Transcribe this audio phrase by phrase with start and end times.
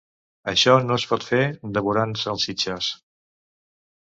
[0.53, 1.41] Això no es pot fer
[1.77, 2.89] devorant salsitxes.